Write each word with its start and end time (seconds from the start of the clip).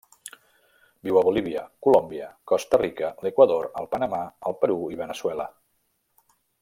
Viu 1.07 1.17
a 1.19 1.21
Bolívia, 1.27 1.61
Colòmbia, 1.87 2.29
Costa 2.53 2.79
Rica, 2.83 3.11
l'Equador, 3.27 3.67
el 3.83 3.91
Panamà, 3.93 4.23
el 4.51 4.57
Perú 4.65 4.81
i 4.97 4.99
Veneçuela. 5.03 5.47